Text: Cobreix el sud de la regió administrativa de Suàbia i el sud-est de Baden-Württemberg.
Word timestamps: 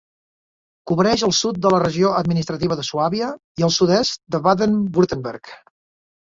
Cobreix 0.91 1.23
el 1.27 1.33
sud 1.39 1.59
de 1.65 1.71
la 1.73 1.81
regió 1.83 2.13
administrativa 2.21 2.77
de 2.79 2.85
Suàbia 2.87 3.29
i 3.63 3.67
el 3.69 3.73
sud-est 3.77 4.23
de 4.37 4.41
Baden-Württemberg. 4.49 5.55